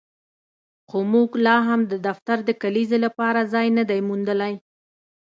خو 0.87 0.97
موږ 1.13 1.29
لاهم 1.45 1.79
د 1.91 1.93
دفتر 2.07 2.37
د 2.45 2.49
کلیزې 2.61 2.97
لپاره 3.05 3.49
ځای 3.53 3.67
نه 3.77 3.83
دی 3.89 3.99
موندلی 4.07 4.53